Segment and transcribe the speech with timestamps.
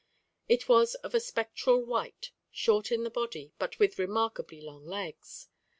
[0.49, 5.47] It was of a spectral white, short in the body, but with remarkably long legs.